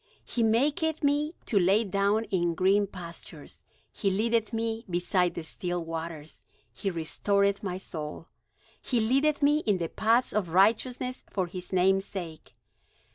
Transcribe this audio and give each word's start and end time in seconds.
He 0.25 0.41
maketh 0.41 1.03
me 1.03 1.35
to 1.45 1.59
lie 1.59 1.83
down 1.83 2.23
in 2.31 2.55
green 2.55 2.87
pastures; 2.87 3.63
He 3.91 4.09
leadeth 4.09 4.51
me 4.51 4.83
beside 4.89 5.35
the 5.35 5.43
still 5.43 5.85
waters, 5.85 6.47
He 6.73 6.89
restoreth 6.89 7.61
my 7.61 7.77
soul; 7.77 8.25
He 8.81 8.99
leadeth 8.99 9.43
me 9.43 9.59
in 9.59 9.77
the 9.77 9.89
paths 9.89 10.33
of 10.33 10.49
righteousness 10.49 11.23
for 11.29 11.45
his 11.45 11.71
name's 11.71 12.05
sake. 12.05 12.53